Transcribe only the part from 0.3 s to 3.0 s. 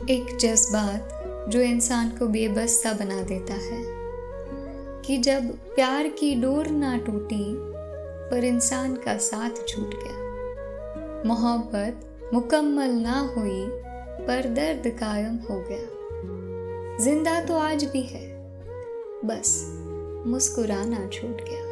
जज्बात जो इंसान को बेबस सा